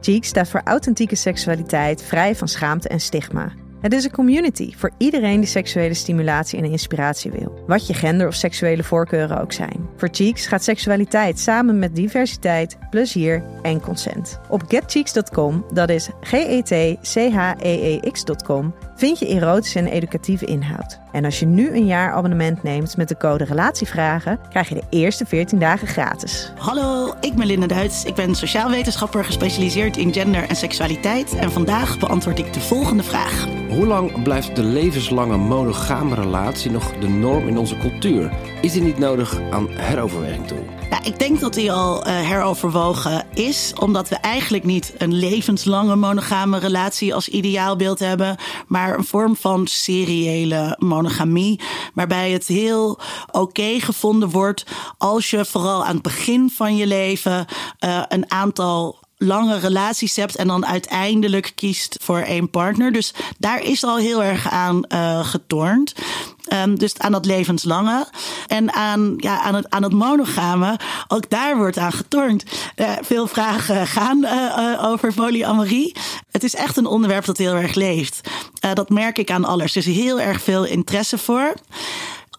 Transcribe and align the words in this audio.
Cheeks 0.00 0.28
staat 0.28 0.48
voor 0.48 0.60
authentieke 0.64 1.16
seksualiteit, 1.16 2.02
vrij 2.02 2.34
van 2.36 2.48
schaamte 2.48 2.88
en 2.88 3.00
stigma. 3.00 3.52
Het 3.80 3.92
is 3.92 4.04
een 4.04 4.10
community 4.10 4.72
voor 4.76 4.90
iedereen 4.98 5.40
die 5.40 5.48
seksuele 5.48 5.94
stimulatie 5.94 6.58
en 6.58 6.64
inspiratie 6.64 7.30
wil. 7.30 7.64
Wat 7.66 7.86
je 7.86 7.94
gender 7.94 8.26
of 8.26 8.34
seksuele 8.34 8.82
voorkeuren 8.82 9.40
ook 9.40 9.52
zijn. 9.52 9.88
Voor 9.96 10.08
Cheeks 10.12 10.46
gaat 10.46 10.64
seksualiteit 10.64 11.38
samen 11.38 11.78
met 11.78 11.96
diversiteit, 11.96 12.78
plezier 12.90 13.44
en 13.62 13.80
consent. 13.80 14.40
Op 14.48 14.62
getcheeks.com, 14.68 15.64
dat 15.72 15.90
is 15.90 16.08
G-E-T-C-H-E-E-X.com, 16.20 16.94
vind 19.00 19.18
je 19.18 19.26
erotische 19.26 19.78
en 19.78 19.86
educatieve 19.86 20.44
inhoud. 20.44 21.00
En 21.12 21.24
als 21.24 21.38
je 21.38 21.46
nu 21.46 21.74
een 21.74 21.86
jaar 21.86 22.12
abonnement 22.12 22.62
neemt 22.62 22.96
met 22.96 23.08
de 23.08 23.16
code 23.16 23.44
Relatievragen, 23.44 24.38
krijg 24.50 24.68
je 24.68 24.74
de 24.74 24.82
eerste 24.90 25.26
14 25.26 25.58
dagen 25.58 25.88
gratis. 25.88 26.52
Hallo, 26.56 27.14
ik 27.20 27.34
ben 27.34 27.46
Linda 27.46 27.66
Duits. 27.66 28.04
Ik 28.04 28.14
ben 28.14 28.34
sociaal 28.34 28.70
wetenschapper 28.70 29.24
gespecialiseerd 29.24 29.96
in 29.96 30.12
gender 30.12 30.48
en 30.48 30.56
seksualiteit. 30.56 31.34
En 31.34 31.52
vandaag 31.52 31.98
beantwoord 31.98 32.38
ik 32.38 32.52
de 32.52 32.60
volgende 32.60 33.02
vraag. 33.02 33.46
Hoe 33.68 33.86
lang 33.86 34.22
blijft 34.22 34.56
de 34.56 34.64
levenslange 34.64 35.36
monogame 35.36 36.14
relatie 36.14 36.70
nog 36.70 36.92
de 36.98 37.08
norm 37.08 37.48
in 37.48 37.58
onze 37.58 37.76
cultuur? 37.76 38.32
Is 38.60 38.72
die 38.72 38.82
niet 38.82 38.98
nodig 38.98 39.40
aan 39.50 39.68
heroverweging 39.68 40.46
toe? 40.46 40.58
Ja, 40.90 41.04
ik 41.04 41.18
denk 41.18 41.40
dat 41.40 41.54
die 41.54 41.72
al 41.72 42.06
uh, 42.06 42.12
heroverwogen 42.12 43.24
is, 43.34 43.72
omdat 43.78 44.08
we 44.08 44.16
eigenlijk 44.16 44.64
niet 44.64 44.94
een 44.98 45.14
levenslange 45.14 45.96
monogame 45.96 46.58
relatie 46.58 47.14
als 47.14 47.28
ideaalbeeld 47.28 47.98
hebben, 47.98 48.36
maar 48.66 48.89
een 48.98 49.04
vorm 49.04 49.36
van 49.36 49.66
seriële 49.66 50.76
monogamie, 50.78 51.60
waarbij 51.94 52.30
het 52.30 52.46
heel 52.46 52.98
oké 53.30 53.80
gevonden 53.80 54.30
wordt 54.30 54.64
als 54.98 55.30
je 55.30 55.44
vooral 55.44 55.84
aan 55.84 55.94
het 55.94 56.02
begin 56.02 56.50
van 56.54 56.76
je 56.76 56.86
leven 56.86 57.46
uh, 57.80 58.02
een 58.08 58.30
aantal 58.30 58.98
lange 59.16 59.58
relaties 59.58 60.16
hebt 60.16 60.36
en 60.36 60.46
dan 60.46 60.66
uiteindelijk 60.66 61.52
kiest 61.54 61.96
voor 62.02 62.18
één 62.18 62.50
partner. 62.50 62.92
Dus 62.92 63.14
daar 63.38 63.62
is 63.62 63.84
al 63.84 63.96
heel 63.96 64.22
erg 64.22 64.50
aan 64.50 64.84
uh, 64.88 65.24
getornd. 65.24 65.94
Um, 66.52 66.78
dus 66.78 66.98
aan 66.98 67.12
dat 67.12 67.26
levenslange. 67.26 68.06
En 68.46 68.72
aan, 68.72 69.14
ja, 69.16 69.40
aan, 69.40 69.54
het, 69.54 69.70
aan 69.70 69.82
het 69.82 69.92
monogame, 69.92 70.78
ook 71.08 71.30
daar 71.30 71.56
wordt 71.56 71.78
aan 71.78 71.92
getornd. 71.92 72.44
Uh, 72.76 72.92
veel 73.02 73.26
vragen 73.26 73.86
gaan 73.86 74.24
uh, 74.24 74.84
over 74.84 75.14
polyamorie. 75.14 75.96
Het 76.30 76.44
is 76.44 76.54
echt 76.54 76.76
een 76.76 76.86
onderwerp 76.86 77.24
dat 77.24 77.36
heel 77.36 77.54
erg 77.54 77.74
leeft. 77.74 78.20
Dat 78.60 78.90
merk 78.90 79.18
ik 79.18 79.30
aan 79.30 79.44
alles. 79.44 79.76
Er 79.76 79.88
is 79.88 79.96
heel 79.96 80.20
erg 80.20 80.42
veel 80.42 80.64
interesse 80.64 81.18
voor 81.18 81.54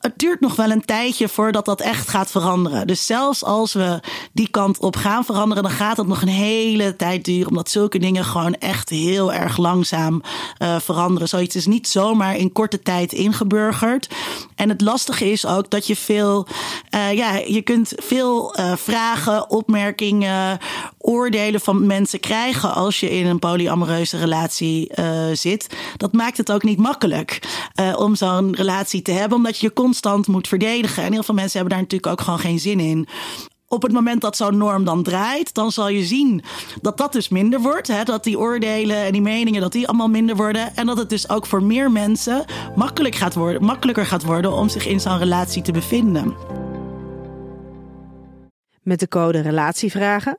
het 0.00 0.18
duurt 0.18 0.40
nog 0.40 0.56
wel 0.56 0.70
een 0.70 0.84
tijdje 0.84 1.28
voordat 1.28 1.64
dat 1.64 1.80
echt 1.80 2.08
gaat 2.08 2.30
veranderen. 2.30 2.86
Dus 2.86 3.06
zelfs 3.06 3.44
als 3.44 3.72
we 3.72 4.00
die 4.32 4.48
kant 4.48 4.78
op 4.78 4.96
gaan 4.96 5.24
veranderen, 5.24 5.62
dan 5.62 5.72
gaat 5.72 5.96
het 5.96 6.06
nog 6.06 6.22
een 6.22 6.28
hele 6.28 6.96
tijd 6.96 7.24
duren. 7.24 7.48
Omdat 7.48 7.70
zulke 7.70 7.98
dingen 7.98 8.24
gewoon 8.24 8.54
echt 8.54 8.88
heel 8.88 9.32
erg 9.32 9.56
langzaam 9.56 10.22
uh, 10.58 10.78
veranderen. 10.78 11.28
Zoiets 11.28 11.56
is 11.56 11.66
niet 11.66 11.88
zomaar 11.88 12.36
in 12.36 12.52
korte 12.52 12.82
tijd 12.82 13.12
ingeburgerd. 13.12 14.08
En 14.54 14.68
het 14.68 14.80
lastige 14.80 15.30
is 15.30 15.46
ook 15.46 15.70
dat 15.70 15.86
je 15.86 15.96
veel, 15.96 16.46
uh, 16.94 17.12
ja, 17.12 17.36
je 17.36 17.62
kunt 17.62 17.92
veel 17.96 18.58
uh, 18.58 18.76
vragen, 18.76 19.50
opmerkingen, 19.50 20.58
oordelen 20.98 21.60
van 21.60 21.86
mensen 21.86 22.20
krijgen 22.20 22.74
als 22.74 23.00
je 23.00 23.10
in 23.10 23.26
een 23.26 23.38
polyamoreuze 23.38 24.18
relatie 24.18 24.92
zit. 25.32 25.66
Dat 25.96 26.12
maakt 26.12 26.36
het 26.36 26.52
ook 26.52 26.62
niet 26.62 26.78
makkelijk 26.78 27.38
om 27.96 28.14
zo'n 28.14 28.54
relatie 28.54 29.02
te 29.02 29.12
hebben, 29.12 29.36
omdat 29.36 29.58
je 29.58 29.66
je 29.66 29.72
constant 29.90 30.26
moet 30.26 30.48
verdedigen. 30.48 31.02
En 31.02 31.12
heel 31.12 31.22
veel 31.22 31.34
mensen 31.34 31.58
hebben 31.58 31.76
daar 31.76 31.86
natuurlijk 31.86 32.12
ook 32.12 32.20
gewoon 32.24 32.38
geen 32.38 32.58
zin 32.58 32.80
in 32.80 33.08
op 33.68 33.82
het 33.82 33.92
moment 33.92 34.20
dat 34.20 34.36
zo'n 34.36 34.56
norm 34.56 34.84
dan 34.84 35.02
draait, 35.02 35.54
dan 35.54 35.72
zal 35.72 35.88
je 35.88 36.04
zien 36.04 36.42
dat 36.80 36.96
dat 36.96 37.12
dus 37.12 37.28
minder 37.28 37.60
wordt. 37.60 37.88
Hè? 37.88 38.02
Dat 38.04 38.24
die 38.24 38.38
oordelen 38.38 38.96
en 38.96 39.12
die 39.12 39.20
meningen, 39.20 39.60
dat 39.60 39.72
die 39.72 39.88
allemaal 39.88 40.08
minder 40.08 40.36
worden. 40.36 40.76
En 40.76 40.86
dat 40.86 40.96
het 40.96 41.08
dus 41.08 41.28
ook 41.28 41.46
voor 41.46 41.62
meer 41.62 41.90
mensen 41.90 42.44
makkelijk 42.74 43.14
gaat 43.14 43.34
worden, 43.34 43.64
makkelijker 43.64 44.06
gaat 44.06 44.24
worden 44.24 44.52
om 44.52 44.68
zich 44.68 44.86
in 44.86 45.00
zo'n 45.00 45.18
relatie 45.18 45.62
te 45.62 45.72
bevinden. 45.72 46.34
Met 48.82 49.00
de 49.00 49.08
code 49.08 49.40
Relatievragen 49.40 50.38